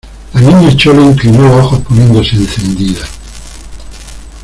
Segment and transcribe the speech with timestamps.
[0.33, 3.01] la Niña Chole inclinó los ojos poniéndose encendida: